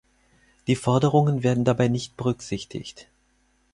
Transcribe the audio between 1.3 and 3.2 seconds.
werden dabei nicht berücksichtigt.